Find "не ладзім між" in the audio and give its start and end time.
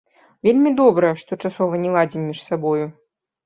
1.85-2.43